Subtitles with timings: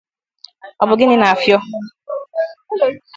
[0.81, 1.57] Ọ bụ gịnị na-afịọ